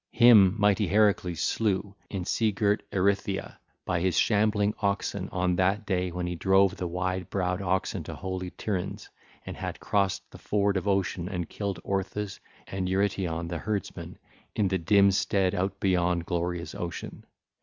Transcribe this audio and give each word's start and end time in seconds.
Him 0.13 0.55
mighty 0.57 0.87
Heracles 0.87 1.41
slew 1.41 1.93
in 2.09 2.25
sea 2.25 2.51
girt 2.51 2.81
Erythea 2.89 3.57
by 3.85 3.99
his 3.99 4.17
shambling 4.17 4.73
oxen 4.79 5.29
on 5.31 5.57
that 5.57 5.85
day 5.85 6.11
when 6.11 6.25
he 6.25 6.33
drove 6.33 6.75
the 6.75 6.87
wide 6.87 7.29
browed 7.29 7.61
oxen 7.61 8.03
to 8.05 8.15
holy 8.15 8.49
Tiryns, 8.49 9.09
and 9.45 9.55
had 9.55 9.79
crossed 9.79 10.23
the 10.31 10.39
ford 10.39 10.75
of 10.75 10.87
Ocean 10.87 11.29
and 11.29 11.47
killed 11.49 11.79
Orthus 11.85 12.39
and 12.65 12.89
Eurytion 12.89 13.47
the 13.47 13.59
herdsman 13.59 14.17
in 14.55 14.69
the 14.69 14.79
dim 14.79 15.11
stead 15.11 15.53
out 15.53 15.79
beyond 15.79 16.25
glorious 16.25 16.73
Ocean. 16.73 17.23